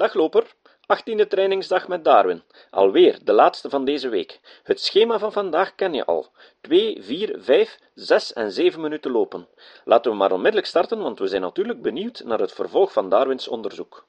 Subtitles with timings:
[0.00, 0.44] Dag loper,
[0.88, 2.42] 18e trainingsdag met Darwin.
[2.70, 4.40] Alweer de laatste van deze week.
[4.62, 6.26] Het schema van vandaag ken je al.
[6.60, 9.46] 2, 4, 5, 6 en 7 minuten lopen.
[9.84, 13.48] Laten we maar onmiddellijk starten, want we zijn natuurlijk benieuwd naar het vervolg van Darwins
[13.48, 14.06] onderzoek.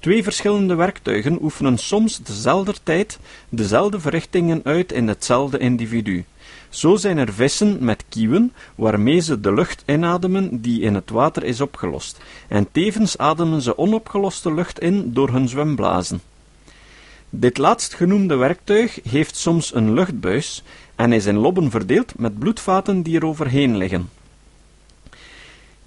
[0.00, 3.18] Twee verschillende werktuigen oefenen soms dezelfde tijd
[3.48, 6.24] dezelfde verrichtingen uit in hetzelfde individu.
[6.72, 11.44] Zo zijn er vissen met kieuwen, waarmee ze de lucht inademen die in het water
[11.44, 16.20] is opgelost, en tevens ademen ze onopgeloste lucht in door hun zwemblazen.
[17.30, 20.62] Dit laatstgenoemde werktuig heeft soms een luchtbuis
[20.94, 24.08] en is in lobben verdeeld met bloedvaten die er overheen liggen.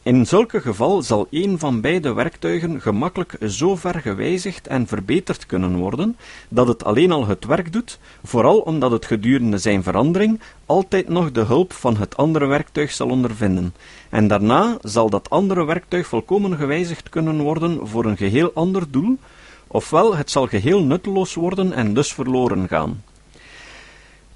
[0.05, 5.75] In zulke geval zal een van beide werktuigen gemakkelijk zo ver gewijzigd en verbeterd kunnen
[5.75, 6.17] worden,
[6.49, 11.31] dat het alleen al het werk doet, vooral omdat het gedurende zijn verandering altijd nog
[11.31, 13.73] de hulp van het andere werktuig zal ondervinden,
[14.09, 19.17] en daarna zal dat andere werktuig volkomen gewijzigd kunnen worden voor een geheel ander doel,
[19.67, 23.03] ofwel het zal geheel nutteloos worden en dus verloren gaan.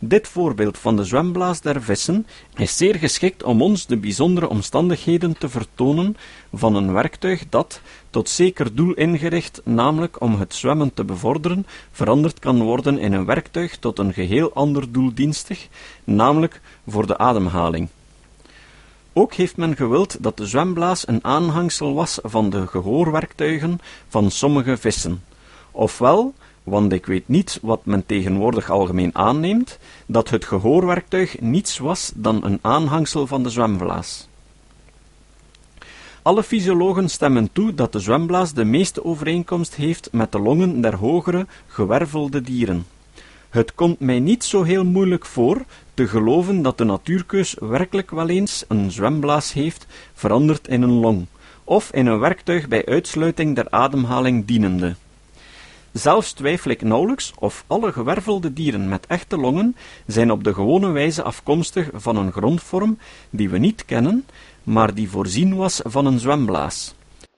[0.02, 5.38] Dit voorbeeld van de zwemblaas der vissen is zeer geschikt om ons de bijzondere omstandigheden
[5.38, 6.17] te vertonen
[6.53, 12.39] van een werktuig dat, tot zeker doel ingericht, namelijk om het zwemmen te bevorderen, veranderd
[12.39, 15.67] kan worden in een werktuig tot een geheel ander doel dienstig,
[16.03, 17.88] namelijk voor de ademhaling.
[19.14, 24.77] Ook heeft men gewild dat de zwemblaas een aanhangsel was van de gehoorwerktuigen van sommige
[24.77, 25.23] vissen,
[25.72, 26.33] ofwel
[26.70, 32.44] want ik weet niet wat men tegenwoordig algemeen aanneemt, dat het gehoorwerktuig niets was dan
[32.44, 34.28] een aanhangsel van de zwemblaas.
[36.22, 40.95] Alle fysiologen stemmen toe dat de zwemblaas de meeste overeenkomst heeft met de longen der
[40.95, 42.86] hogere, gewervelde dieren.
[43.50, 48.30] Het komt mij niet zo heel moeilijk voor te geloven dat de natuurkeus werkelijk wel
[48.30, 51.26] eens een zwemblaas heeft veranderd in een long,
[51.64, 54.95] of in een werktuig bij uitsluiting der ademhaling dienende.
[55.92, 60.90] Zelfs twijfel ik nauwelijks of alle gewervelde dieren met echte longen zijn op de gewone
[60.90, 62.98] wijze afkomstig van een grondvorm
[63.30, 64.26] die we niet kennen,
[64.64, 66.94] maar die voorzien was van een zwemblaas.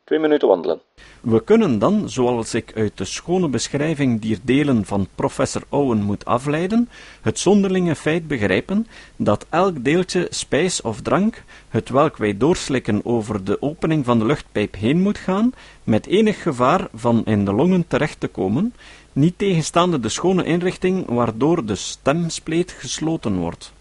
[0.05, 0.81] Minuten wandelen.
[1.21, 6.25] We kunnen dan, zoals ik uit de schone beschrijving dier delen van professor Owen moet
[6.25, 6.89] afleiden,
[7.21, 13.43] het zonderlinge feit begrijpen dat elk deeltje spijs of drank, het welk wij doorslikken over
[13.43, 15.53] de opening van de luchtpijp heen moet gaan,
[15.83, 18.73] met enig gevaar van in de longen terecht te komen,
[19.13, 23.73] niet tegenstaande de schone inrichting waardoor de stemspleet gesloten wordt.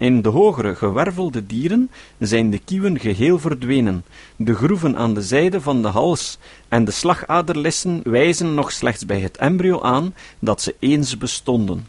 [0.00, 4.04] In de hogere gewervelde dieren zijn de kieuwen geheel verdwenen,
[4.36, 6.38] de groeven aan de zijde van de hals
[6.68, 11.86] en de slagaderlissen wijzen nog slechts bij het embryo aan dat ze eens bestonden.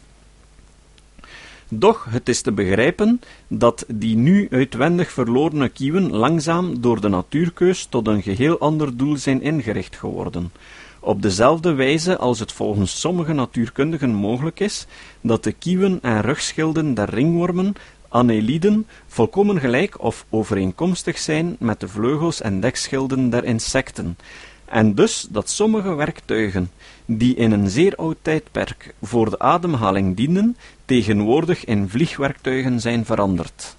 [1.68, 7.84] Doch het is te begrijpen dat die nu uitwendig verlorene kieuwen langzaam door de natuurkeus
[7.84, 10.52] tot een geheel ander doel zijn ingericht geworden,
[11.00, 14.86] op dezelfde wijze als het volgens sommige natuurkundigen mogelijk is
[15.20, 17.74] dat de kieuwen en rugschilden der ringwormen
[18.12, 24.16] Anneliden volkomen gelijk of overeenkomstig zijn met de vleugels en dekschilden der insecten,
[24.64, 26.70] en dus dat sommige werktuigen,
[27.04, 33.76] die in een zeer oud tijdperk voor de ademhaling dienden, tegenwoordig in vliegwerktuigen zijn veranderd.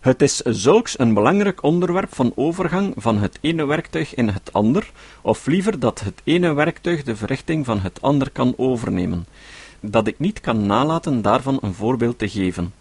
[0.00, 4.90] Het is zulks een belangrijk onderwerp van overgang van het ene werktuig in het ander,
[5.20, 9.26] of liever dat het ene werktuig de verrichting van het ander kan overnemen,
[9.80, 12.72] dat ik niet kan nalaten daarvan een voorbeeld te geven.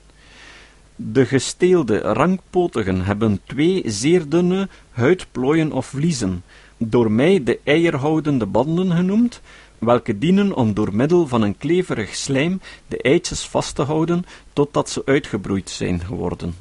[0.96, 6.44] De gesteelde rankpotigen hebben twee zeer dunne huidplooien of vliezen,
[6.78, 9.42] door mij de eierhoudende banden genoemd,
[9.80, 14.90] welke dienen om door middel van een kleverig slijm de eitjes vast te houden totdat
[14.90, 16.56] ze uitgebroeid zijn geworden.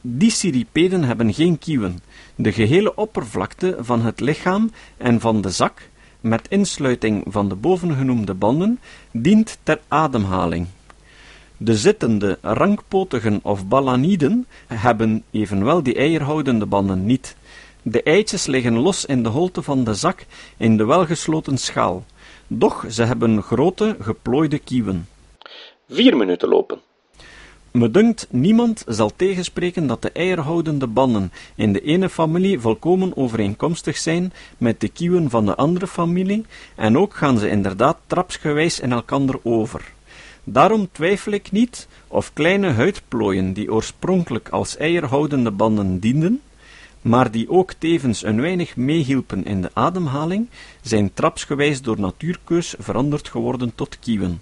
[0.00, 2.00] Die cirripeden hebben geen kieuwen.
[2.34, 5.88] De gehele oppervlakte van het lichaam en van de zak
[6.20, 10.66] met insluiting van de bovengenoemde banden, dient ter ademhaling.
[11.56, 17.36] De zittende, rankpotigen of balaniden hebben evenwel die eierhoudende banden niet.
[17.82, 20.26] De eitjes liggen los in de holte van de zak
[20.56, 22.04] in de welgesloten schaal,
[22.46, 25.08] doch ze hebben grote, geplooide kieuwen.
[25.88, 26.80] Vier minuten lopen.
[27.70, 33.96] Me dunkt, niemand zal tegenspreken dat de eierhoudende banden in de ene familie volkomen overeenkomstig
[33.96, 36.44] zijn met de kieuwen van de andere familie,
[36.76, 39.92] en ook gaan ze inderdaad trapsgewijs in elkander over.
[40.44, 46.40] Daarom twijfel ik niet of kleine huidplooien die oorspronkelijk als eierhoudende banden dienden,
[47.00, 50.48] maar die ook tevens een weinig meehielpen in de ademhaling,
[50.80, 54.40] zijn trapsgewijs door natuurkeus veranderd geworden tot kieuwen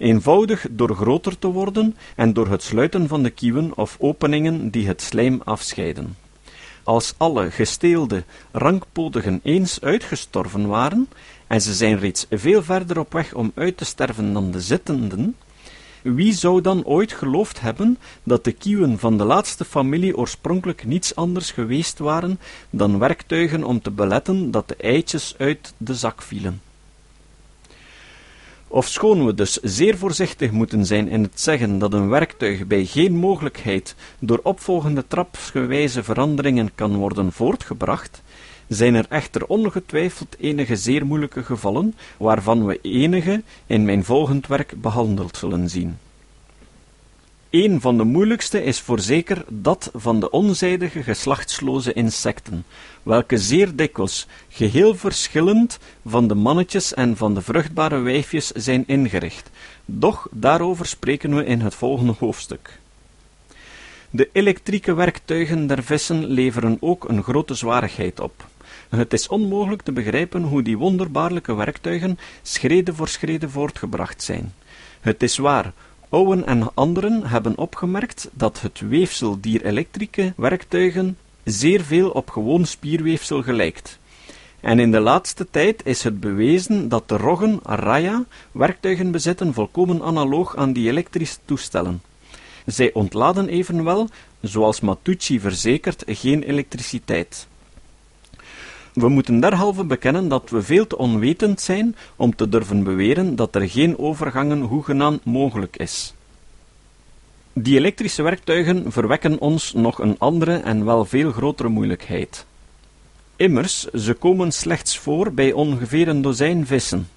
[0.00, 4.86] eenvoudig door groter te worden en door het sluiten van de kieuwen of openingen die
[4.86, 6.16] het slijm afscheiden.
[6.84, 11.08] als alle gesteelde rankpodigen eens uitgestorven waren,
[11.46, 15.36] en ze zijn reeds veel verder op weg om uit te sterven dan de zittenden,
[16.02, 21.14] wie zou dan ooit geloofd hebben dat de kieuwen van de laatste familie oorspronkelijk niets
[21.14, 26.60] anders geweest waren dan werktuigen om te beletten dat de eitjes uit de zak vielen?
[28.72, 33.16] Ofschoon we dus zeer voorzichtig moeten zijn in het zeggen dat een werktuig bij geen
[33.16, 38.22] mogelijkheid door opvolgende trapsgewijze veranderingen kan worden voortgebracht,
[38.68, 44.74] zijn er echter ongetwijfeld enige zeer moeilijke gevallen, waarvan we enige in mijn volgend werk
[44.80, 45.98] behandeld zullen zien.
[47.50, 52.64] Een van de moeilijkste is voorzeker dat van de onzijdige geslachtsloze insecten,
[53.02, 59.50] welke zeer dikwijls, geheel verschillend van de mannetjes en van de vruchtbare wijfjes zijn ingericht,
[59.84, 62.78] doch daarover spreken we in het volgende hoofdstuk.
[64.10, 68.46] De elektrieke werktuigen der vissen leveren ook een grote zwarigheid op.
[68.88, 74.54] Het is onmogelijk te begrijpen hoe die wonderbaarlijke werktuigen schrede voor schrede voortgebracht zijn.
[75.00, 75.72] Het is waar,
[76.12, 82.66] Owen en anderen hebben opgemerkt dat het weefsel dier elektrische werktuigen zeer veel op gewoon
[82.66, 83.98] spierweefsel gelijkt.
[84.60, 90.02] En in de laatste tijd is het bewezen dat de roggen Raya werktuigen bezitten volkomen
[90.02, 92.02] analoog aan die elektrische toestellen.
[92.66, 94.08] Zij ontladen evenwel,
[94.40, 97.48] zoals Matucci verzekert, geen elektriciteit.
[98.92, 103.54] We moeten derhalve bekennen dat we veel te onwetend zijn om te durven beweren dat
[103.54, 106.14] er geen overgangen hoegenaamd mogelijk is.
[107.52, 112.46] Die elektrische werktuigen verwekken ons nog een andere en wel veel grotere moeilijkheid.
[113.36, 117.08] Immers, ze komen slechts voor bij ongeveer een dozijn vissen,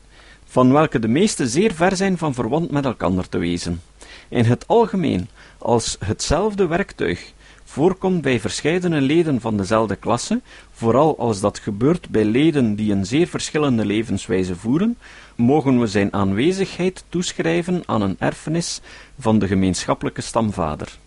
[0.45, 3.81] van welke de meeste zeer ver zijn van verwant met elkander te wezen.
[4.29, 5.27] In het algemeen,
[5.57, 7.33] als hetzelfde werktuig
[7.73, 10.41] voorkomt bij verscheidene leden van dezelfde klasse,
[10.71, 14.97] vooral als dat gebeurt bij leden die een zeer verschillende levenswijze voeren,
[15.35, 18.81] mogen we zijn aanwezigheid toeschrijven aan een erfenis
[19.19, 20.97] van de gemeenschappelijke stamvader.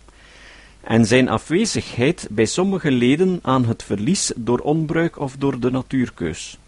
[0.81, 6.59] En zijn afwezigheid bij sommige leden aan het verlies door onbruik of door de natuurkeus.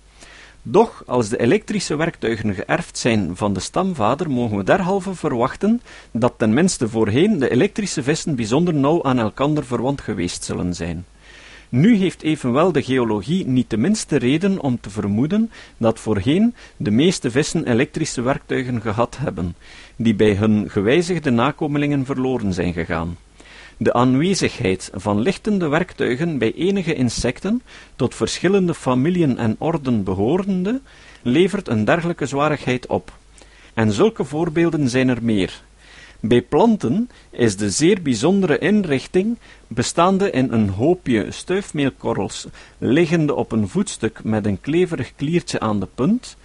[0.70, 5.80] Doch, als de elektrische werktuigen geërfd zijn van de stamvader, mogen we derhalve verwachten
[6.10, 11.04] dat ten minste voorheen de elektrische vissen bijzonder nauw aan elkander verwant geweest zullen zijn.
[11.68, 16.90] Nu heeft evenwel de geologie niet de minste reden om te vermoeden dat voorheen de
[16.90, 19.56] meeste vissen elektrische werktuigen gehad hebben,
[19.96, 23.16] die bij hun gewijzigde nakomelingen verloren zijn gegaan.
[23.80, 27.62] De aanwezigheid van lichtende werktuigen bij enige insecten,
[27.96, 30.80] tot verschillende familien en orden behorende,
[31.22, 33.12] levert een dergelijke zwarigheid op.
[33.74, 35.62] En zulke voorbeelden zijn er meer.
[36.20, 42.46] Bij planten is de zeer bijzondere inrichting, bestaande in een hoopje stuifmeelkorrels,
[42.78, 46.36] liggende op een voetstuk met een kleverig kliertje aan de punt,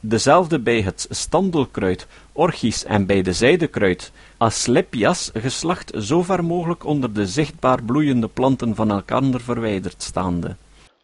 [0.00, 7.12] dezelfde bij het standelkruid, orchis en bij de zijdekruid, Asclepias geslacht zo ver mogelijk onder
[7.12, 10.56] de zichtbaar bloeiende planten van elkander verwijderd staande.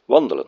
[0.05, 0.47] Wandelen.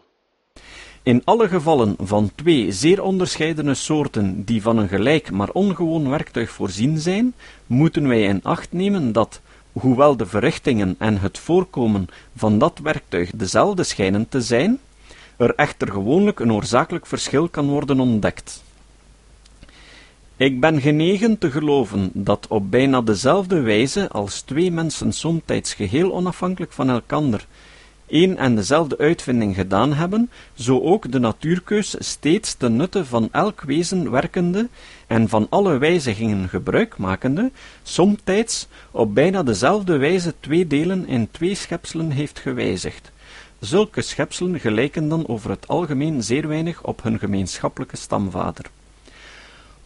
[1.02, 6.50] In alle gevallen van twee zeer onderscheidene soorten die van een gelijk maar ongewoon werktuig
[6.50, 7.34] voorzien zijn,
[7.66, 9.40] moeten wij in acht nemen dat,
[9.72, 12.06] hoewel de verrichtingen en het voorkomen
[12.36, 14.78] van dat werktuig dezelfde schijnen te zijn,
[15.36, 18.62] er echter gewoonlijk een oorzakelijk verschil kan worden ontdekt.
[20.36, 26.12] Ik ben genegen te geloven dat op bijna dezelfde wijze als twee mensen somtijds geheel
[26.14, 27.46] onafhankelijk van elkander
[28.08, 33.60] een en dezelfde uitvinding gedaan hebben, zo ook de natuurkeus steeds ten nutte van elk
[33.60, 34.68] wezen werkende
[35.06, 37.50] en van alle wijzigingen gebruik makende,
[37.82, 43.12] somtijds op bijna dezelfde wijze twee delen in twee schepselen heeft gewijzigd.
[43.64, 48.64] Zulke schepselen gelijken dan over het algemeen zeer weinig op hun gemeenschappelijke stamvader.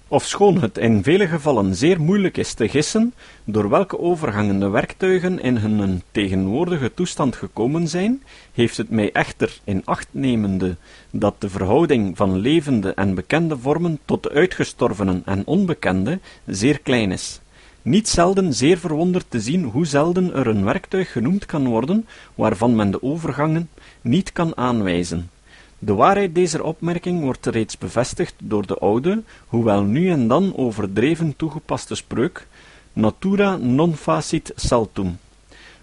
[0.09, 5.41] Ofschoon het in vele gevallen zeer moeilijk is te gissen door welke overgangen de werktuigen
[5.41, 10.77] in hun tegenwoordige toestand gekomen zijn, heeft het mij echter in acht nemende
[11.11, 17.13] dat de verhouding van levende en bekende vormen tot de uitgestorvenen en onbekende zeer klein
[17.13, 17.41] is.
[17.89, 22.77] Niet zelden zeer verwonderd te zien hoe zelden er een werktuig genoemd kan worden waarvan
[22.77, 23.69] men de overgangen
[24.01, 25.31] niet kan aanwijzen.
[25.79, 31.37] De waarheid deze opmerking wordt reeds bevestigd door de oude, hoewel nu en dan overdreven
[31.37, 32.47] toegepaste spreuk,
[32.93, 35.19] natura non facit saltum.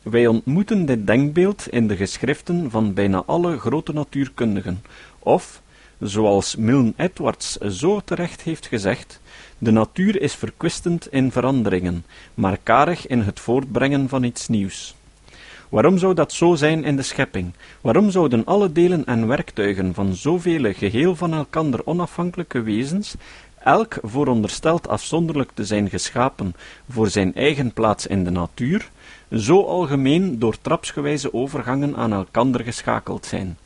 [0.01, 4.81] Wij ontmoeten dit denkbeeld in de geschriften van bijna alle grote natuurkundigen,
[5.19, 5.62] of,
[6.00, 9.20] zoals Milne Edwards zo terecht heeft gezegd,
[9.58, 14.96] de natuur is verkwistend in veranderingen, maar karig in het voortbrengen van iets nieuws.
[15.70, 17.54] Waarom zou dat zo zijn in de schepping?
[17.82, 23.16] Waarom zouden alle delen en werktuigen van zoveel geheel van elkander onafhankelijke wezens,
[23.60, 26.54] elk voorondersteld afzonderlijk te zijn geschapen
[26.90, 28.90] voor zijn eigen plaats in de natuur,
[29.32, 33.58] zo algemeen door trapsgewijze overgangen aan elkander geschakeld zijn?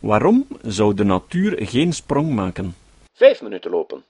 [0.00, 2.74] Waarom zou de natuur geen sprong maken?
[3.12, 4.02] Vijf minuten lopen.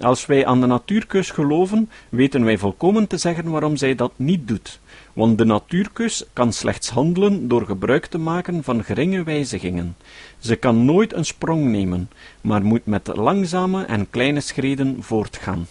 [0.00, 4.48] Als wij aan de natuurkeus geloven, weten wij volkomen te zeggen waarom zij dat niet
[4.48, 4.80] doet.
[5.12, 9.96] Want de natuurkeus kan slechts handelen door gebruik te maken van geringe wijzigingen.
[10.38, 12.10] Ze kan nooit een sprong nemen,
[12.40, 15.66] maar moet met langzame en kleine schreden voortgaan.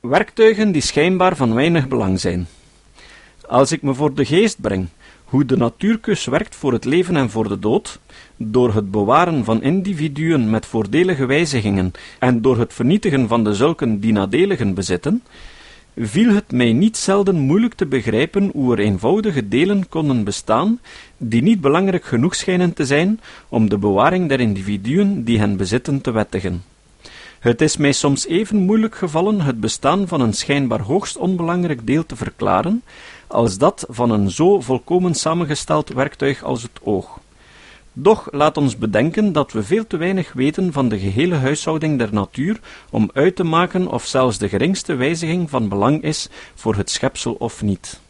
[0.00, 2.48] Werktuigen die schijnbaar van weinig belang zijn.
[3.50, 4.88] Als ik me voor de geest breng
[5.24, 8.00] hoe de natuurkus werkt voor het leven en voor de dood,
[8.36, 14.00] door het bewaren van individuen met voordelige wijzigingen en door het vernietigen van de zulken
[14.00, 15.22] die nadeligen bezitten,
[15.96, 20.80] viel het mij niet zelden moeilijk te begrijpen hoe er eenvoudige delen konden bestaan,
[21.16, 26.00] die niet belangrijk genoeg schijnen te zijn om de bewaring der individuen die hen bezitten
[26.00, 26.69] te wettigen.
[27.40, 32.06] Het is mij soms even moeilijk gevallen het bestaan van een schijnbaar hoogst onbelangrijk deel
[32.06, 32.82] te verklaren,
[33.26, 37.18] als dat van een zo volkomen samengesteld werktuig als het oog.
[37.92, 42.12] Doch laat ons bedenken dat we veel te weinig weten van de gehele huishouding der
[42.12, 46.90] natuur om uit te maken of zelfs de geringste wijziging van belang is voor het
[46.90, 48.00] schepsel of niet.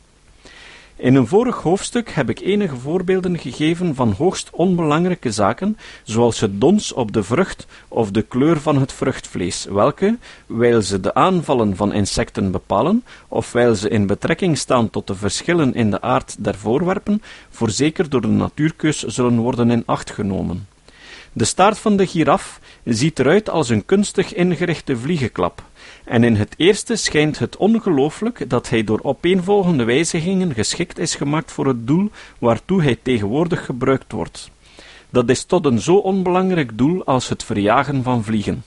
[1.00, 6.60] In een vorig hoofdstuk heb ik enige voorbeelden gegeven van hoogst onbelangrijke zaken, zoals het
[6.60, 11.76] dons op de vrucht of de kleur van het vruchtvlees, welke, wijl ze de aanvallen
[11.76, 16.44] van insecten bepalen, of wijl ze in betrekking staan tot de verschillen in de aard
[16.44, 20.66] der voorwerpen, voorzeker door de natuurkeus zullen worden in acht genomen.
[21.32, 25.62] De staart van de giraf ziet eruit als een kunstig ingerichte vliegenklap,
[26.04, 31.52] en in het eerste schijnt het ongelooflijk dat hij door opeenvolgende wijzigingen geschikt is gemaakt
[31.52, 34.50] voor het doel waartoe hij tegenwoordig gebruikt wordt.
[35.10, 38.62] Dat is tot een zo onbelangrijk doel als het verjagen van vliegen.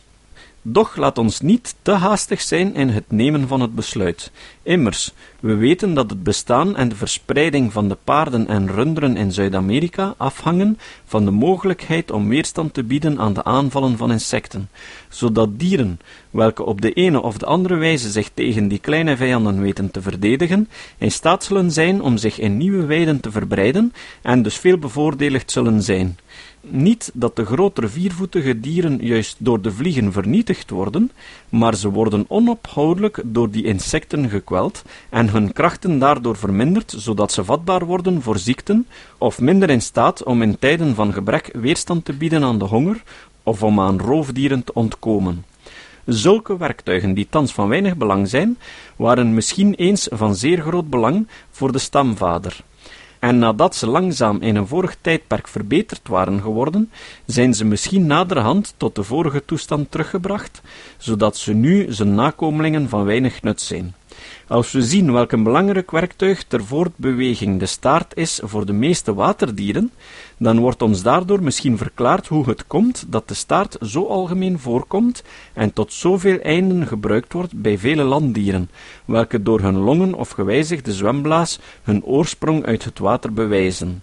[0.65, 4.31] Doch laat ons niet te haastig zijn in het nemen van het besluit.
[4.61, 9.31] Immers, we weten dat het bestaan en de verspreiding van de paarden en runderen in
[9.31, 14.69] Zuid-Amerika afhangen van de mogelijkheid om weerstand te bieden aan de aanvallen van insecten,
[15.09, 19.61] zodat dieren, welke op de ene of de andere wijze zich tegen die kleine vijanden
[19.61, 24.41] weten te verdedigen, in staat zullen zijn om zich in nieuwe weiden te verbreiden en
[24.41, 26.17] dus veel bevoordeligd zullen zijn.
[26.67, 31.11] Niet dat de grotere viervoetige dieren juist door de vliegen vernietigd worden,
[31.49, 37.43] maar ze worden onophoudelijk door die insecten gekweld en hun krachten daardoor verminderd, zodat ze
[37.43, 42.13] vatbaar worden voor ziekten of minder in staat om in tijden van gebrek weerstand te
[42.13, 43.03] bieden aan de honger
[43.43, 45.45] of om aan roofdieren te ontkomen.
[46.05, 48.57] Zulke werktuigen, die thans van weinig belang zijn,
[48.95, 52.63] waren misschien eens van zeer groot belang voor de stamvader
[53.23, 56.91] en nadat ze langzaam in een vorig tijdperk verbeterd waren geworden,
[57.25, 60.61] zijn ze misschien naderhand tot de vorige toestand teruggebracht,
[60.97, 63.95] zodat ze nu zijn nakomelingen van weinig nut zijn.
[64.47, 69.13] Als we zien welk een belangrijk werktuig ter voortbeweging de staart is voor de meeste
[69.13, 69.91] waterdieren,
[70.37, 75.23] dan wordt ons daardoor misschien verklaard hoe het komt dat de staart zo algemeen voorkomt
[75.53, 78.69] en tot zoveel einden gebruikt wordt bij vele landdieren,
[79.05, 84.01] welke door hun longen of gewijzigde zwemblaas hun oorsprong uit het water bewijzen.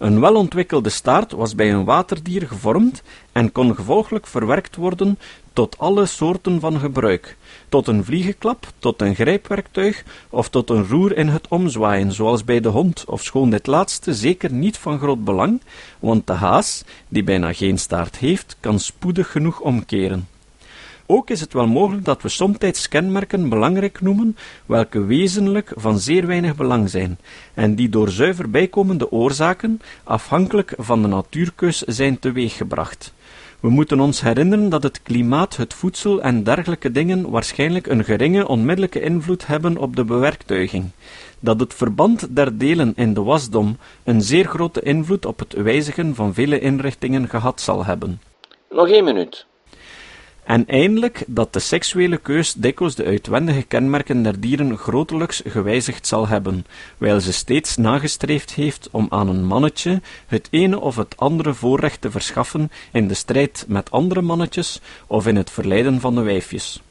[0.00, 5.18] Een welontwikkelde staart was bij een waterdier gevormd en kon gevolglijk verwerkt worden
[5.52, 7.36] tot alle soorten van gebruik,
[7.70, 12.60] tot een vliegenklap, tot een grijpwerktuig of tot een roer in het omzwaaien, zoals bij
[12.60, 15.60] de hond, ofschoon dit laatste zeker niet van groot belang,
[15.98, 20.28] want de haas, die bijna geen staart heeft, kan spoedig genoeg omkeren.
[21.06, 24.36] Ook is het wel mogelijk dat we somtijds kenmerken belangrijk noemen,
[24.66, 27.18] welke wezenlijk van zeer weinig belang zijn,
[27.54, 33.12] en die door zuiver bijkomende oorzaken, afhankelijk van de natuurkeus, zijn teweeggebracht.
[33.60, 38.48] We moeten ons herinneren dat het klimaat, het voedsel en dergelijke dingen waarschijnlijk een geringe
[38.48, 40.84] onmiddellijke invloed hebben op de bewerktuiging,
[41.40, 46.14] dat het verband der delen in de wasdom een zeer grote invloed op het wijzigen
[46.14, 48.20] van vele inrichtingen gehad zal hebben.
[48.70, 49.46] Nog één minuut.
[50.50, 56.28] En eindelijk dat de seksuele keus dikwijls de uitwendige kenmerken der dieren grotelijks gewijzigd zal
[56.28, 56.66] hebben,
[56.98, 62.00] wijl ze steeds nagestreefd heeft om aan een mannetje het ene of het andere voorrecht
[62.00, 66.82] te verschaffen in de strijd met andere mannetjes of in het verleiden van de wijfjes.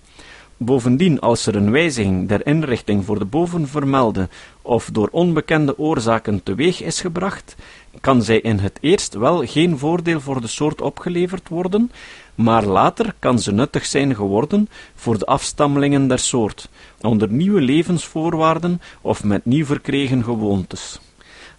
[0.58, 4.30] Bovendien, als er een wijziging der inrichting voor de bovenvermelde
[4.62, 7.56] of door onbekende oorzaken teweeg is gebracht,
[8.01, 11.92] kan zij in het eerst wel geen voordeel voor de soort opgeleverd worden,
[12.39, 16.69] maar later kan ze nuttig zijn geworden voor de afstammelingen der soort,
[17.01, 21.00] onder nieuwe levensvoorwaarden of met nieuw verkregen gewoontes.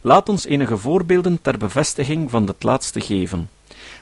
[0.01, 3.51] Laat ons enige voorbeelden ter bevestiging van dit laatste geven.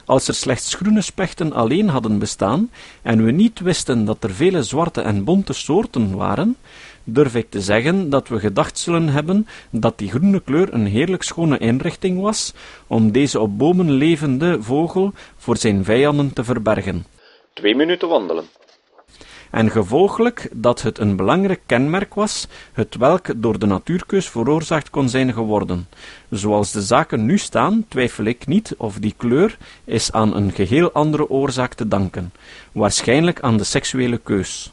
[0.05, 2.71] Als er slechts groene spechten alleen hadden bestaan,
[3.03, 6.57] en we niet wisten dat er vele zwarte en bonte soorten waren,
[7.09, 11.23] durf ik te zeggen dat we gedacht zullen hebben dat die groene kleur een heerlijk
[11.23, 12.55] schone inrichting was
[12.87, 17.07] om deze op bomen levende vogel voor zijn vijanden te verbergen.
[17.53, 18.45] Twee minuten wandelen
[19.51, 25.09] en gevolglijk dat het een belangrijk kenmerk was, het welk door de natuurkeus veroorzaakt kon
[25.09, 25.89] zijn geworden.
[26.31, 30.93] Zoals de zaken nu staan, twijfel ik niet of die kleur is aan een geheel
[30.93, 32.33] andere oorzaak te danken,
[32.73, 34.73] waarschijnlijk aan de seksuele keus.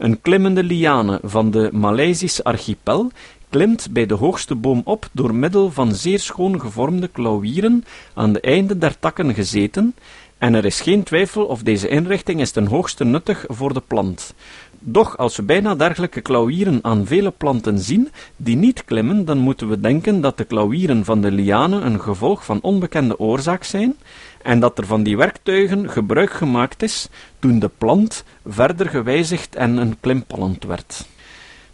[0.00, 3.10] Een klimmende liane van de Maleisische archipel
[3.48, 8.40] klimt bij de hoogste boom op door middel van zeer schoon gevormde klauwieren aan de
[8.40, 9.94] einden der takken gezeten,
[10.38, 14.34] en er is geen twijfel of deze inrichting is ten hoogste nuttig voor de plant.
[14.82, 19.68] Doch als we bijna dergelijke klauwieren aan vele planten zien die niet klimmen, dan moeten
[19.68, 23.96] we denken dat de klauwieren van de lianen een gevolg van onbekende oorzaak zijn
[24.42, 27.08] en dat er van die werktuigen gebruik gemaakt is
[27.38, 31.06] toen de plant verder gewijzigd en een klimpalland werd.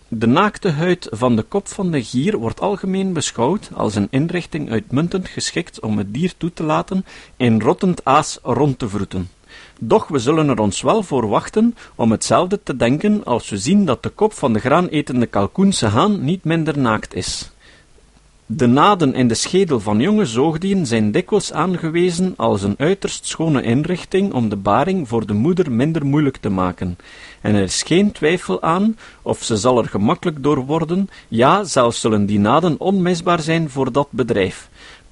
[0.09, 4.71] De naakte huid van de kop van de gier wordt algemeen beschouwd als een inrichting
[4.71, 7.05] uitmuntend geschikt om het dier toe te laten
[7.37, 9.29] in rottend aas rond te vroeten.
[9.80, 13.85] Doch we zullen er ons wel voor wachten om hetzelfde te denken als we zien
[13.85, 17.50] dat de kop van de graanetende kalkoense haan niet minder naakt is.
[18.49, 23.62] De naden in de schedel van jonge zoogdieren zijn dikwijls aangewezen als een uiterst schone
[23.62, 26.99] inrichting om de baring voor de moeder minder moeilijk te maken,
[27.40, 32.00] en er is geen twijfel aan of ze zal er gemakkelijk door worden, ja, zelfs
[32.00, 34.68] zullen die naden onmisbaar zijn voor dat bedrijf.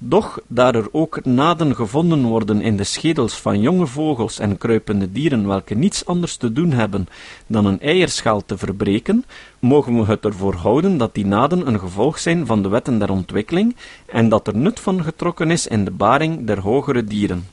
[0.07, 5.11] Doch, daar er ook naden gevonden worden in de schedels van jonge vogels en kruipende
[5.11, 7.07] dieren welke niets anders te doen hebben
[7.47, 9.25] dan een eierschaal te verbreken,
[9.59, 13.11] mogen we het ervoor houden dat die naden een gevolg zijn van de wetten der
[13.11, 17.47] ontwikkeling en dat er nut van getrokken is in de baring der hogere dieren.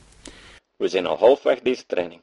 [0.77, 2.21] We zijn al halfweg deze training.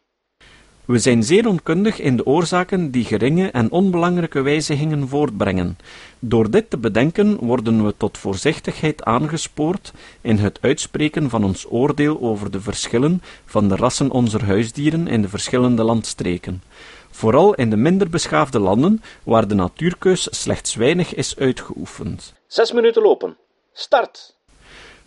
[0.91, 5.79] We zijn zeer onkundig in de oorzaken die geringe en onbelangrijke wijzigingen voortbrengen.
[6.19, 12.21] Door dit te bedenken worden we tot voorzichtigheid aangespoord in het uitspreken van ons oordeel
[12.21, 16.63] over de verschillen van de rassen onze huisdieren in de verschillende landstreken.
[17.11, 22.35] Vooral in de minder beschaafde landen, waar de natuurkeus slechts weinig is uitgeoefend.
[22.47, 23.37] Zes minuten lopen.
[23.73, 24.40] Start!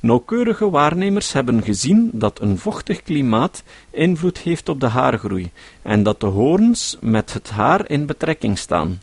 [0.04, 6.20] Nauwkeurige waarnemers hebben gezien dat een vochtig klimaat invloed heeft op de haargroei en dat
[6.20, 9.02] de hoorns met het haar in betrekking staan.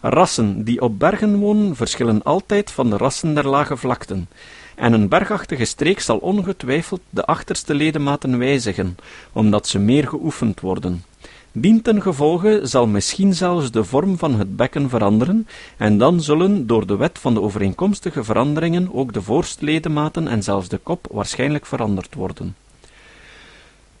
[0.00, 4.28] Rassen die op bergen wonen verschillen altijd van de rassen der lage vlakten,
[4.74, 8.96] en een bergachtige streek zal ongetwijfeld de achterste ledematen wijzigen,
[9.32, 11.04] omdat ze meer geoefend worden.
[11.54, 16.96] Dientengevolge zal misschien zelfs de vorm van het bekken veranderen, en dan zullen door de
[16.96, 22.56] wet van de overeenkomstige veranderingen ook de voorstledematen en zelfs de kop waarschijnlijk veranderd worden.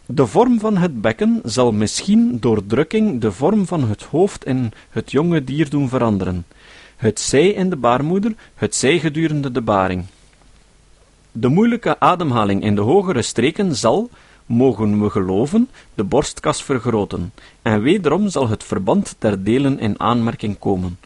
[0.06, 4.72] De vorm van het bekken zal misschien door drukking de vorm van het hoofd in
[4.90, 6.46] het jonge dier doen veranderen,
[6.96, 10.04] het zij in de baarmoeder, het zij gedurende de baring.
[11.32, 14.10] De moeilijke ademhaling in de hogere streken zal,
[14.52, 20.58] mogen we geloven, de borstkas vergroten, en wederom zal het verband der delen in aanmerking
[20.58, 20.98] komen.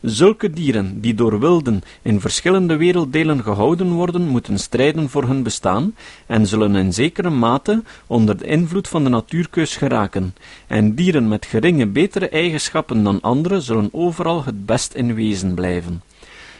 [0.00, 5.94] Zulke dieren, die door wilden in verschillende werelddelen gehouden worden, moeten strijden voor hun bestaan,
[6.26, 10.34] en zullen in zekere mate onder de invloed van de natuurkeus geraken,
[10.66, 16.02] en dieren met geringe betere eigenschappen dan andere zullen overal het best in wezen blijven.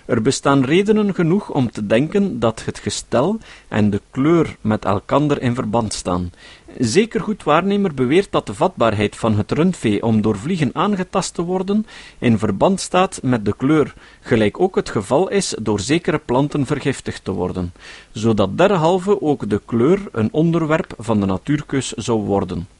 [0.06, 3.38] Er bestaan redenen genoeg om te denken dat het gestel
[3.68, 6.32] en de kleur met elkander in verband staan.
[6.78, 11.42] Zeker goed waarnemer beweert dat de vatbaarheid van het rundvee om door vliegen aangetast te
[11.42, 11.86] worden
[12.18, 17.24] in verband staat met de kleur, gelijk ook het geval is door zekere planten vergiftigd
[17.24, 17.72] te worden,
[18.12, 22.75] zodat derhalve ook de kleur een onderwerp van de natuurkeus zou worden.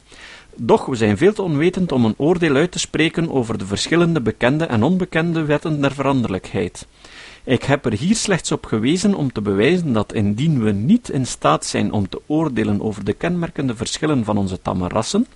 [0.58, 4.20] Doch we zijn veel te onwetend om een oordeel uit te spreken over de verschillende
[4.20, 6.86] bekende en onbekende wetten der veranderlijkheid.
[7.44, 11.26] Ik heb er hier slechts op gewezen om te bewijzen dat indien we niet in
[11.26, 15.26] staat zijn om te oordelen over de kenmerkende verschillen van onze tamme rassen,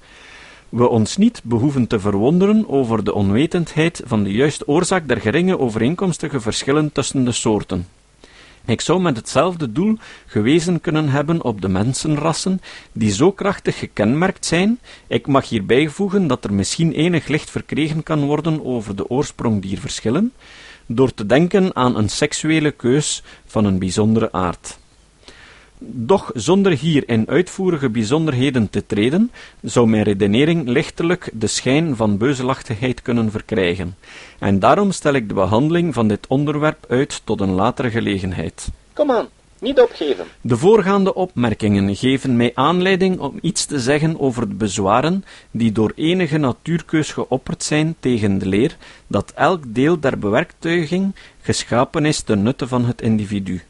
[0.69, 5.59] we ons niet behoeven te verwonderen over de onwetendheid van de juiste oorzaak der geringe
[5.59, 7.87] overeenkomstige verschillen tussen de soorten.
[8.71, 12.61] Ik zou met hetzelfde doel gewezen kunnen hebben op de mensenrassen,
[12.93, 14.79] die zo krachtig gekenmerkt zijn.
[15.07, 19.63] Ik mag hierbij voegen dat er misschien enig licht verkregen kan worden over de oorsprong
[19.63, 20.33] dier verschillen,
[20.87, 24.80] door te denken aan een seksuele keus van een bijzondere aard.
[25.83, 29.31] Doch zonder hier in uitvoerige bijzonderheden te treden,
[29.63, 33.97] zou mijn redenering lichtelijk de schijn van beuzelachtigheid kunnen verkrijgen,
[34.39, 38.69] en daarom stel ik de behandeling van dit onderwerp uit tot een latere gelegenheid.
[38.93, 40.25] Kom aan, niet opgeven.
[40.41, 45.93] De voorgaande opmerkingen geven mij aanleiding om iets te zeggen over de bezwaren die door
[45.95, 52.43] enige natuurkeus geopperd zijn tegen de leer dat elk deel der bewerktuiging geschapen is ten
[52.43, 53.63] nutte van het individu.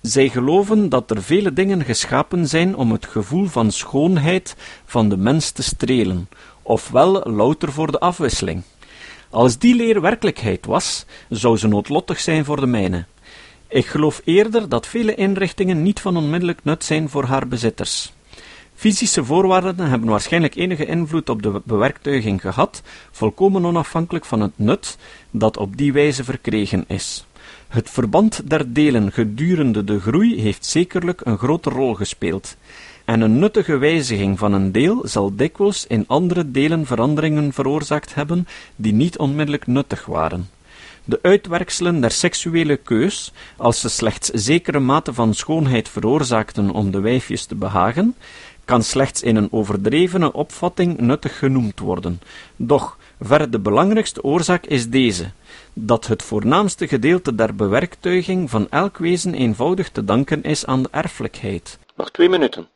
[0.00, 5.16] Zij geloven dat er vele dingen geschapen zijn om het gevoel van schoonheid van de
[5.16, 6.28] mens te strelen,
[6.62, 8.62] ofwel louter voor de afwisseling.
[9.30, 13.04] Als die leer werkelijkheid was, zou ze noodlottig zijn voor de mijne.
[13.68, 18.12] Ik geloof eerder dat vele inrichtingen niet van onmiddellijk nut zijn voor haar bezitters.
[18.74, 24.98] Fysische voorwaarden hebben waarschijnlijk enige invloed op de bewerktuiging gehad, volkomen onafhankelijk van het nut
[25.30, 27.26] dat op die wijze verkregen is.
[27.68, 32.56] Het verband der delen gedurende de groei heeft zekerlijk een grote rol gespeeld,
[33.04, 38.48] en een nuttige wijziging van een deel zal dikwijls in andere delen veranderingen veroorzaakt hebben
[38.76, 40.48] die niet onmiddellijk nuttig waren.
[41.04, 47.00] De uitwerkselen der seksuele keus, als ze slechts zekere mate van schoonheid veroorzaakten om de
[47.00, 48.14] wijfjes te behagen,
[48.64, 52.20] kan slechts in een overdrevene opvatting nuttig genoemd worden.
[52.56, 55.30] Doch, ver de belangrijkste oorzaak is deze,
[55.80, 60.88] dat het voornaamste gedeelte der bewerktuiging van elk wezen eenvoudig te danken is aan de
[60.90, 61.78] erfelijkheid.
[61.96, 62.68] Nog twee minuten.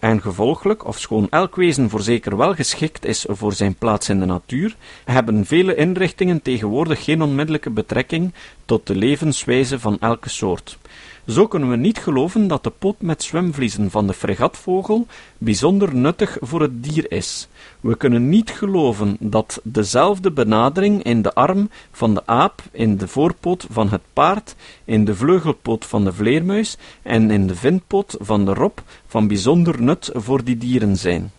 [0.00, 4.76] En gevolglijk, ofschoon elk wezen voorzeker wel geschikt is voor zijn plaats in de natuur,
[5.04, 10.78] hebben vele inrichtingen tegenwoordig geen onmiddellijke betrekking tot de levenswijze van elke soort.
[11.26, 15.06] Zo kunnen we niet geloven dat de pot met zwemvliezen van de fregatvogel
[15.38, 17.48] bijzonder nuttig voor het dier is.
[17.80, 23.08] We kunnen niet geloven dat dezelfde benadering in de arm van de aap, in de
[23.08, 28.44] voorpoot van het paard, in de vleugelpoot van de vleermuis en in de vindpoot van
[28.44, 31.32] de rob van bijzonder nut voor die dieren zijn.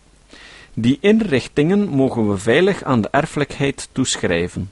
[0.74, 4.70] Die inrichtingen mogen we veilig aan de erfelijkheid toeschrijven.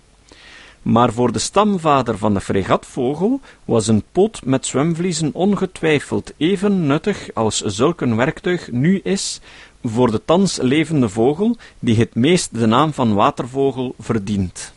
[0.87, 7.29] Maar voor de stamvader van de fregatvogel was een pot met zwemvliezen ongetwijfeld even nuttig
[7.35, 9.40] als zulk een werktuig nu is
[9.85, 14.72] voor de thans levende vogel, die het meest de naam van watervogel verdient.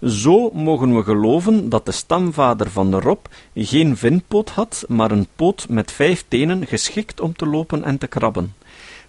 [0.00, 5.26] Zo mogen we geloven dat de stamvader van de rob geen vindpoot had, maar een
[5.36, 8.54] poot met vijf tenen geschikt om te lopen en te krabben.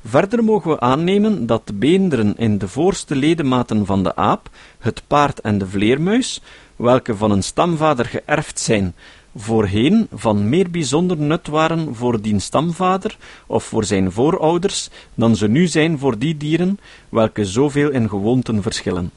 [0.07, 5.01] Verder mogen we aannemen dat de beenderen in de voorste ledematen van de aap, het
[5.07, 6.41] paard en de vleermuis,
[6.75, 8.95] welke van een stamvader geërfd zijn,
[9.35, 15.47] voorheen van meer bijzonder nut waren voor dien stamvader of voor zijn voorouders, dan ze
[15.47, 19.11] nu zijn voor die dieren, welke zoveel in gewoonten verschillen.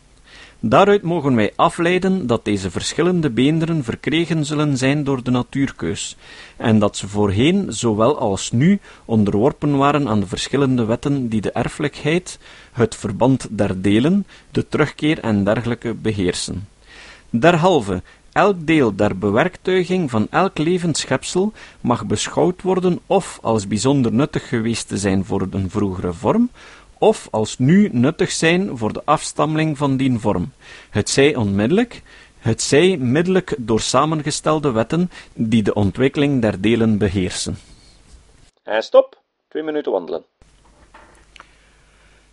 [0.61, 6.17] Daaruit mogen wij afleiden dat deze verschillende beenderen verkregen zullen zijn door de natuurkeus,
[6.57, 11.53] en dat ze voorheen, zowel als nu, onderworpen waren aan de verschillende wetten die de
[11.53, 12.39] erfelijkheid,
[12.73, 16.69] het verband der delen, de terugkeer en dergelijke beheersen.
[17.31, 24.13] Derhalve, elk deel der bewerktuiging van elk levend schepsel mag beschouwd worden of als bijzonder
[24.13, 26.51] nuttig geweest te zijn voor een vroegere vorm,
[26.99, 30.53] of als nu nuttig zijn voor de afstammeling van dien vorm,
[30.91, 32.03] het zij onmiddellijk,
[32.39, 37.59] het zij middelijk door samengestelde wetten die de ontwikkeling der delen beheersen.
[38.63, 40.25] En stop, twee minuten wandelen.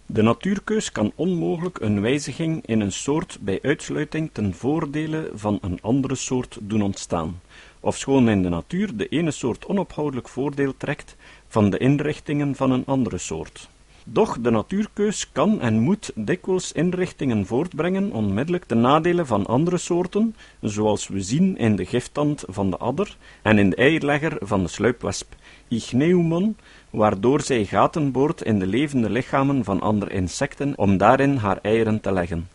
[0.05, 5.81] De natuurkeus kan onmogelijk een wijziging in een soort bij uitsluiting ten voordele van een
[5.81, 7.41] andere soort doen ontstaan,
[7.79, 11.15] ofschoon in de natuur de ene soort onophoudelijk voordeel trekt
[11.47, 13.69] van de inrichtingen van een andere soort.
[14.07, 20.35] Doch de natuurkeus kan en moet dikwijls inrichtingen voortbrengen onmiddellijk ten nadele van andere soorten,
[20.61, 24.67] zoals we zien in de giftand van de adder en in de eierlegger van de
[24.69, 25.35] sluipwesp,
[25.67, 26.57] Ichneumon,
[26.89, 32.01] waardoor zij gaten boort in de levende lichamen van andere insecten om daarin haar eieren
[32.01, 32.47] te leggen.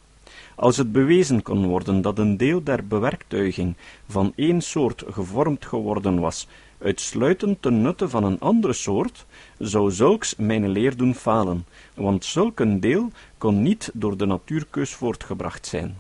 [0.54, 3.76] Als het bewezen kon worden dat een deel der bewerktuiging
[4.08, 6.46] van één soort gevormd geworden was,
[6.82, 9.26] uitsluitend ten nutte van een andere soort,
[9.58, 14.94] zou zulks mijn leer doen falen, want zulk een deel kon niet door de natuurkeus
[14.94, 15.96] voortgebracht zijn.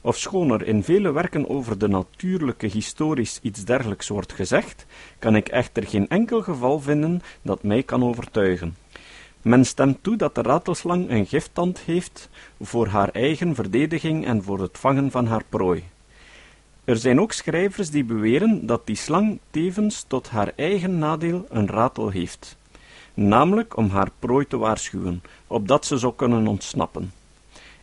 [0.00, 4.86] Ofschoon er in vele werken over de natuurlijke historisch iets dergelijks wordt gezegd,
[5.18, 8.76] kan ik echter geen enkel geval vinden dat mij kan overtuigen.
[9.42, 12.28] Men stemt toe dat de ratelslang een gifttand heeft
[12.60, 15.84] voor haar eigen verdediging en voor het vangen van haar prooi.
[16.84, 21.68] Er zijn ook schrijvers die beweren dat die slang tevens tot haar eigen nadeel een
[21.68, 22.56] ratel heeft,
[23.14, 27.12] namelijk om haar prooi te waarschuwen, opdat ze zou kunnen ontsnappen.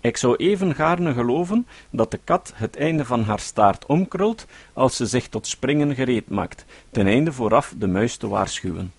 [0.01, 4.95] Ik zou even gaarne geloven dat de kat het einde van haar staart omkrult als
[4.95, 8.93] ze zich tot springen gereed maakt, ten einde vooraf de muis te waarschuwen.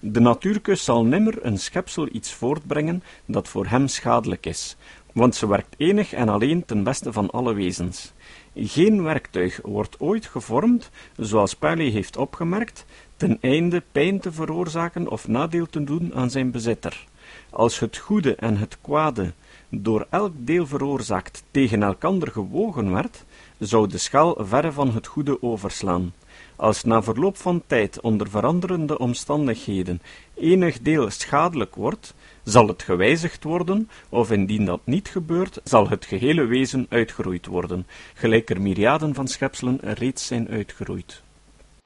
[0.00, 4.76] De natuurkus zal nimmer een schepsel iets voortbrengen dat voor hem schadelijk is,
[5.12, 8.12] want ze werkt enig en alleen ten beste van alle wezens.
[8.60, 12.84] Geen werktuig wordt ooit gevormd, zoals Paley heeft opgemerkt,
[13.16, 17.06] ten einde pijn te veroorzaken of nadeel te doen aan zijn bezitter.
[17.50, 19.32] Als het goede en het kwade
[19.68, 23.24] door elk deel veroorzaakt tegen elkander gewogen werd,
[23.58, 26.12] zou de schaal verre van het goede overslaan.
[26.56, 30.02] Als na verloop van tijd onder veranderende omstandigheden
[30.34, 32.14] enig deel schadelijk wordt,
[32.48, 37.86] zal het gewijzigd worden, of indien dat niet gebeurt, zal het gehele wezen uitgeroeid worden,
[38.14, 41.22] gelijk er myriaden van schepselen reeds zijn uitgeroeid.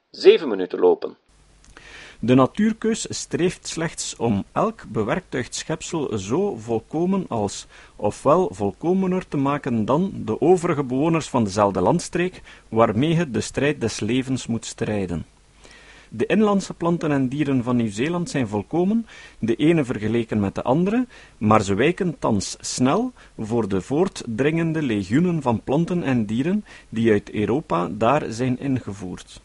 [0.09, 1.17] Zeven minuten lopen.
[2.19, 9.85] De natuurkeus streeft slechts om elk bewerktuigd schepsel zo volkomen als, ofwel volkomener te maken
[9.85, 15.25] dan, de overige bewoners van dezelfde landstreek, waarmee het de strijd des levens moet strijden.
[16.15, 19.05] De inlandse planten en dieren van Nieuw-Zeeland zijn volkomen,
[19.39, 25.41] de ene vergeleken met de andere, maar ze wijken thans snel voor de voortdringende legioenen
[25.41, 29.41] van planten en dieren die uit Europa daar zijn ingevoerd.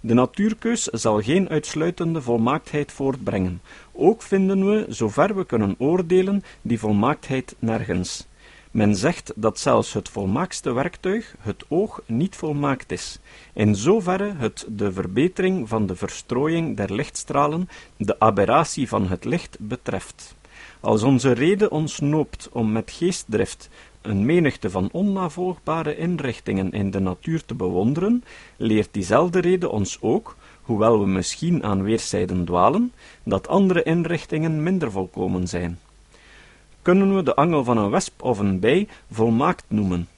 [0.00, 3.60] De natuurkeus zal geen uitsluitende volmaaktheid voortbrengen.
[3.92, 8.26] Ook vinden we, zover we kunnen oordelen, die volmaaktheid nergens.
[8.70, 13.18] Men zegt dat zelfs het volmaakste werktuig, het oog, niet volmaakt is,
[13.52, 19.56] in zoverre het de verbetering van de verstrooiing der lichtstralen, de aberratie van het licht,
[19.60, 20.34] betreft.
[20.80, 23.68] Als onze rede ons noopt om met geestdrift
[24.02, 28.24] een menigte van onnavolgbare inrichtingen in de natuur te bewonderen,
[28.56, 34.90] leert diezelfde rede ons ook, hoewel we misschien aan weerszijden dwalen, dat andere inrichtingen minder
[34.90, 35.78] volkomen zijn.
[36.86, 40.08] Kunnen we de angel van een wesp of een bij volmaakt noemen?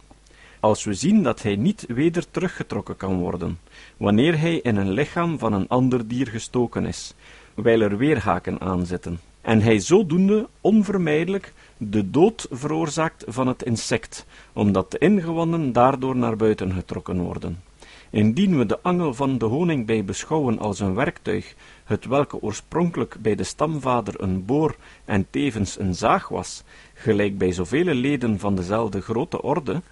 [0.61, 3.59] Als we zien dat hij niet weder teruggetrokken kan worden,
[3.97, 7.15] wanneer hij in een lichaam van een ander dier gestoken is,
[7.55, 14.27] wijl er weerhaken aan zitten, en hij zodoende onvermijdelijk de dood veroorzaakt van het insect,
[14.53, 17.63] omdat de ingewanden daardoor naar buiten getrokken worden.
[18.11, 21.55] Indien we de angel van de honingbij beschouwen als een werktuig,
[21.89, 26.63] het welke oorspronkelijk bij de stamvader een boor en tevens een zaag was,
[26.95, 29.83] gelijk bij zoveel leden van dezelfde grote orde,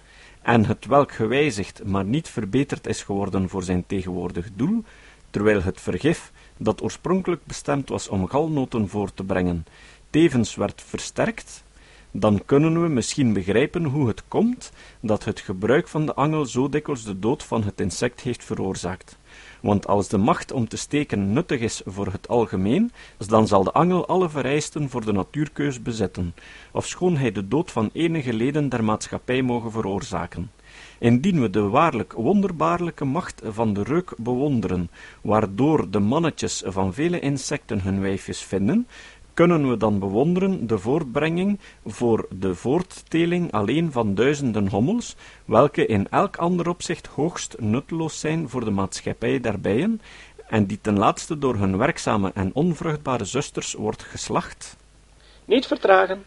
[0.41, 4.83] en het welk gewijzigd, maar niet verbeterd is geworden voor zijn tegenwoordig doel,
[5.29, 9.65] terwijl het vergif, dat oorspronkelijk bestemd was om galnoten voor te brengen,
[10.09, 11.63] tevens werd versterkt,
[12.11, 16.69] dan kunnen we misschien begrijpen hoe het komt dat het gebruik van de angel zo
[16.69, 19.17] dikwijls de dood van het insect heeft veroorzaakt.
[19.61, 23.71] Want als de macht om te steken nuttig is voor het algemeen, dan zal de
[23.71, 26.35] angel alle vereisten voor de natuurkeus bezetten,
[26.71, 30.51] ofschoon hij de dood van enige leden der maatschappij mogen veroorzaken.
[30.99, 34.89] Indien we de waarlijk wonderbaarlijke macht van de reuk bewonderen,
[35.21, 38.87] waardoor de mannetjes van vele insecten hun wijfjes vinden,
[39.37, 46.07] kunnen we dan bewonderen de voortbrenging voor de voortteling alleen van duizenden hommels, welke in
[46.09, 50.01] elk ander opzicht hoogst nutteloos zijn voor de maatschappij der bijen,
[50.47, 54.77] en die ten laatste door hun werkzame en onvruchtbare zusters wordt geslacht?
[55.45, 56.23] Niet vertragen.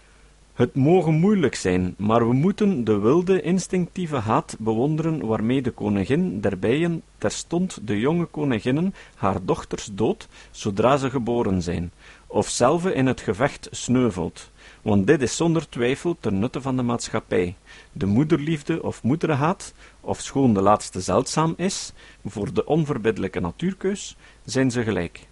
[0.55, 6.41] Het mogen moeilijk zijn, maar we moeten de wilde, instinctieve haat bewonderen waarmee de koningin
[6.41, 11.93] der bijen terstond de jonge koninginnen haar dochters dood, zodra ze geboren zijn,
[12.31, 14.51] of zelve in het gevecht sneuvelt,
[14.83, 17.57] want dit is zonder twijfel ten nutte van de maatschappij.
[17.93, 21.93] De moederliefde of moederhaat, of schoon de laatste zeldzaam is,
[22.25, 25.29] voor de onverbiddelijke natuurkeus, zijn ze gelijk.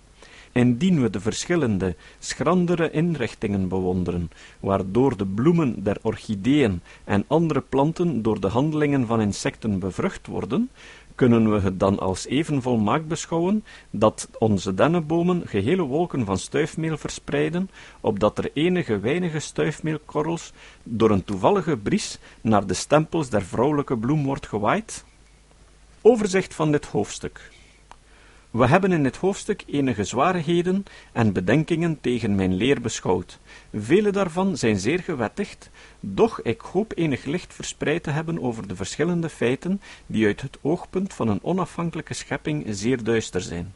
[0.53, 4.31] Indien we de verschillende, schrandere inrichtingen bewonderen,
[4.61, 10.71] waardoor de bloemen der orchideeën en andere planten door de handelingen van insecten bevrucht worden,
[11.19, 16.97] kunnen we het dan als even volmaakt beschouwen dat onze dennenbomen gehele wolken van stuifmeel
[16.97, 20.53] verspreiden, opdat er enige weinige stuifmeelkorrels
[20.83, 25.05] door een toevallige bries naar de stempels der vrouwelijke bloem wordt gewaaid?
[26.01, 27.51] Overzicht van dit hoofdstuk.
[28.51, 33.39] We hebben in dit hoofdstuk enige zwarigheden en bedenkingen tegen mijn leer beschouwd.
[33.75, 38.77] Vele daarvan zijn zeer gewettigd, doch ik hoop enig licht verspreid te hebben over de
[38.77, 43.75] verschillende feiten die uit het oogpunt van een onafhankelijke schepping zeer duister zijn.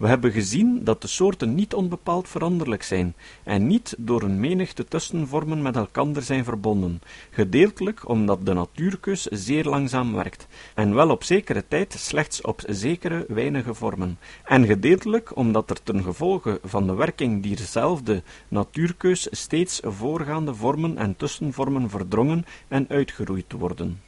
[0.00, 4.84] We hebben gezien dat de soorten niet onbepaald veranderlijk zijn en niet door een menigte
[4.84, 11.24] tussenvormen met elkander zijn verbonden, gedeeltelijk omdat de natuurkeus zeer langzaam werkt, en wel op
[11.24, 16.94] zekere tijd slechts op zekere weinige vormen, en gedeeltelijk omdat er ten gevolge van de
[16.94, 24.00] werking diezelfde natuurkeus steeds voorgaande vormen en tussenvormen verdrongen en uitgeroeid worden.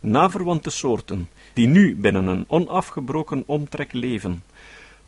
[0.00, 4.42] Naverwante soorten, die nu binnen een onafgebroken omtrek leven,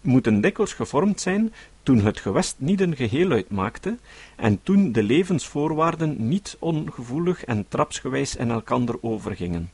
[0.07, 3.99] moeten dikwijls gevormd zijn toen het gewest niet een geheel uitmaakte
[4.37, 9.71] en toen de levensvoorwaarden niet ongevoelig en trapsgewijs in elkander overgingen.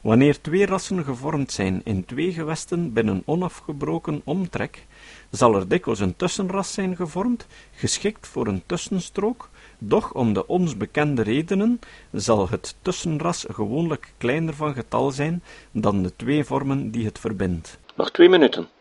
[0.00, 4.86] Wanneer twee rassen gevormd zijn in twee gewesten binnen onafgebroken omtrek,
[5.30, 10.76] zal er dikwijls een tussenras zijn gevormd, geschikt voor een tussenstrook, doch om de ons
[10.76, 11.80] bekende redenen
[12.12, 17.78] zal het tussenras gewoonlijk kleiner van getal zijn dan de twee vormen die het verbindt.
[17.96, 18.73] Nog twee minuten.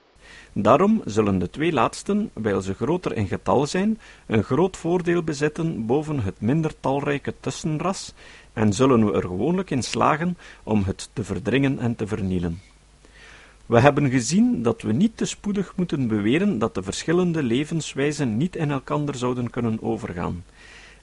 [0.54, 5.86] Daarom zullen de twee laatsten, wijl ze groter in getal zijn, een groot voordeel bezitten
[5.86, 8.14] boven het minder talrijke tussenras,
[8.54, 12.62] en zullen we er gewoonlijk in slagen om het te verdringen en te vernielen.
[13.66, 18.56] We hebben gezien dat we niet te spoedig moeten beweren dat de verschillende levenswijzen niet
[18.56, 20.44] in elkander zouden kunnen overgaan,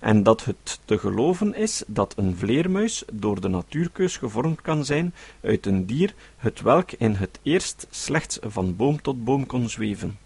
[0.01, 5.15] en dat het te geloven is dat een vleermuis door de natuurkeus gevormd kan zijn
[5.43, 10.19] uit een dier, het welk in het eerst slechts van boom tot boom kon zweven.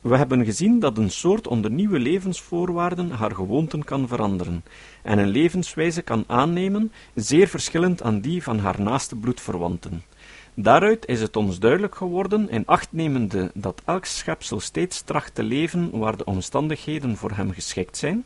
[0.00, 4.64] We hebben gezien dat een soort onder nieuwe levensvoorwaarden haar gewoonten kan veranderen,
[5.02, 10.02] en een levenswijze kan aannemen, zeer verschillend aan die van haar naaste bloedverwanten.
[10.54, 15.42] Daaruit is het ons duidelijk geworden, in acht nemende dat elk schepsel steeds tracht te
[15.42, 18.24] leven waar de omstandigheden voor hem geschikt zijn,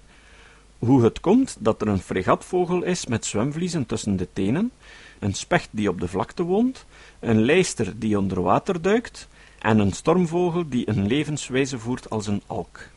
[0.80, 4.70] hoe het komt dat er een fregatvogel is met zwemvliezen tussen de tenen,
[5.18, 6.84] een specht die op de vlakte woont,
[7.20, 12.42] een lijster die onder water duikt, en een stormvogel die een levenswijze voert als een
[12.46, 12.88] alk.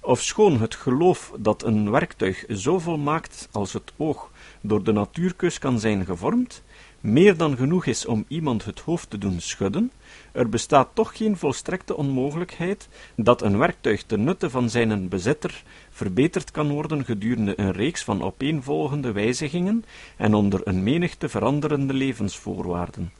[0.00, 5.80] Ofschoon het geloof dat een werktuig zo volmaakt als het oog door de natuurkeus kan
[5.80, 6.62] zijn gevormd,
[7.02, 9.92] meer dan genoeg is om iemand het hoofd te doen schudden,
[10.32, 16.50] er bestaat toch geen volstrekte onmogelijkheid dat een werktuig ten nutte van zijn bezitter verbeterd
[16.50, 19.84] kan worden gedurende een reeks van opeenvolgende wijzigingen
[20.16, 23.12] en onder een menigte veranderende levensvoorwaarden.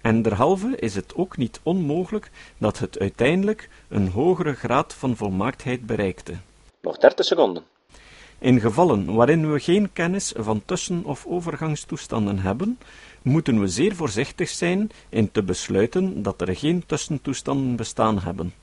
[0.00, 5.86] En derhalve is het ook niet onmogelijk dat het uiteindelijk een hogere graad van volmaaktheid
[5.86, 6.34] bereikte.
[6.82, 7.62] Nog dertig seconden.
[8.38, 12.78] In gevallen waarin we geen kennis van tussen- of overgangstoestanden hebben,
[13.22, 18.54] moeten we zeer voorzichtig zijn in te besluiten dat er geen tussentoestanden bestaan hebben,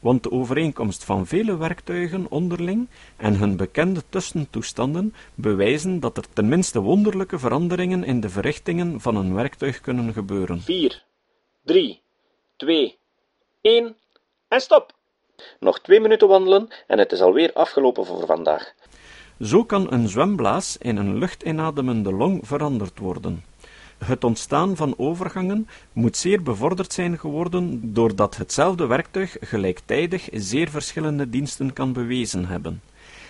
[0.00, 6.80] want de overeenkomst van vele werktuigen onderling en hun bekende tussentoestanden bewijzen dat er tenminste
[6.80, 10.60] wonderlijke veranderingen in de verrichtingen van een werktuig kunnen gebeuren.
[10.60, 11.04] 4,
[11.64, 12.00] 3,
[12.56, 12.98] 2,
[13.60, 13.96] 1
[14.48, 14.98] en stop!
[15.60, 18.72] Nog twee minuten wandelen en het is alweer afgelopen voor vandaag.
[19.40, 23.44] Zo kan een zwemblaas in een luchtinademende long veranderd worden.
[24.04, 31.30] Het ontstaan van overgangen moet zeer bevorderd zijn geworden doordat hetzelfde werktuig gelijktijdig zeer verschillende
[31.30, 32.80] diensten kan bewezen hebben,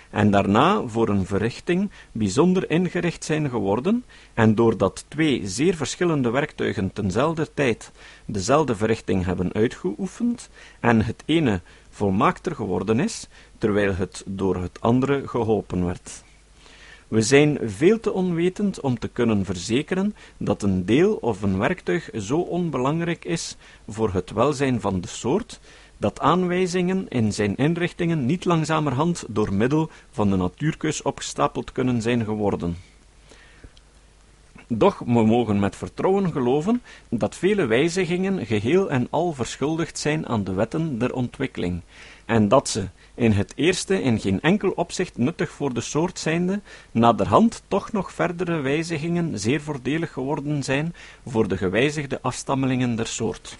[0.09, 6.93] en daarna voor een verrichting bijzonder ingericht zijn geworden, en doordat twee zeer verschillende werktuigen
[6.93, 7.91] tenzelfde tijd
[8.25, 15.27] dezelfde verrichting hebben uitgeoefend, en het ene volmaakter geworden is, terwijl het door het andere
[15.27, 16.23] geholpen werd.
[17.11, 22.09] We zijn veel te onwetend om te kunnen verzekeren dat een deel of een werktuig
[22.13, 25.59] zo onbelangrijk is voor het welzijn van de soort,
[25.97, 32.25] dat aanwijzingen in zijn inrichtingen niet langzamerhand door middel van de natuurkeus opgestapeld kunnen zijn
[32.25, 32.77] geworden.
[34.67, 40.43] Doch we mogen met vertrouwen geloven dat vele wijzigingen geheel en al verschuldigd zijn aan
[40.43, 41.81] de wetten der ontwikkeling,
[42.25, 46.61] en dat ze, in het eerste in geen enkel opzicht nuttig voor de soort zijnde,
[46.91, 50.95] naderhand toch nog verdere wijzigingen zeer voordelig geworden zijn
[51.25, 53.57] voor de gewijzigde afstammelingen der soort.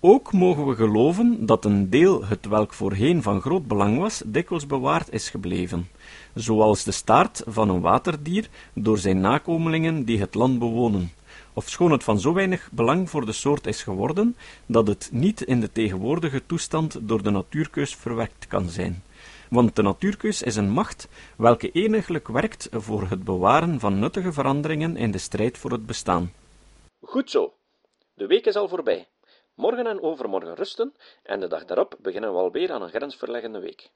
[0.00, 4.66] Ook mogen we geloven dat een deel, het welk voorheen van groot belang was, dikwijls
[4.66, 5.88] bewaard is gebleven,
[6.34, 11.12] zoals de staart van een waterdier door zijn nakomelingen die het land bewonen,
[11.54, 14.36] ofschoon het van zo weinig belang voor de soort is geworden,
[14.66, 19.02] dat het niet in de tegenwoordige toestand door de natuurkeus verwerkt kan zijn.
[19.50, 24.96] Want de natuurkeus is een macht welke eniglijk werkt voor het bewaren van nuttige veranderingen
[24.96, 26.32] in de strijd voor het bestaan.
[27.00, 27.52] Goed zo.
[28.14, 29.08] De week is al voorbij.
[29.54, 33.90] Morgen en overmorgen rusten en de dag daarop beginnen we alweer aan een grensverleggende week.